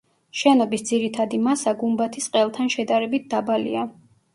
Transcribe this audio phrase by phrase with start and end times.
[0.37, 3.91] შენობის ძირითადი მასა გუმბათის ყელთან შედარებით დაბალია.